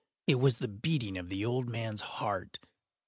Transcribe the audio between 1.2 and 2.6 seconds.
the old man’s heart.